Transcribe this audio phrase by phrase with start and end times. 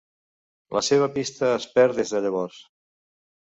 [0.77, 2.61] La seva pista es perd des de llavors.